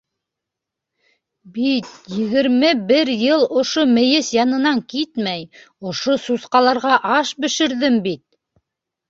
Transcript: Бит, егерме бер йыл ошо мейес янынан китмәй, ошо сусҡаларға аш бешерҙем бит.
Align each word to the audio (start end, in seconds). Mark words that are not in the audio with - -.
Бит, 1.57 1.91
егерме 2.23 2.71
бер 2.93 3.07
йыл 3.25 3.43
ошо 3.63 3.83
мейес 3.93 4.33
янынан 4.37 4.81
китмәй, 4.95 5.45
ошо 5.93 6.17
сусҡаларға 6.25 6.99
аш 7.19 7.37
бешерҙем 7.47 8.03
бит. 8.11 8.25